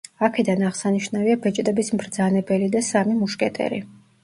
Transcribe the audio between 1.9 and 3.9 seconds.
მბრძანებელი“ და „სამი მუშკეტერი“.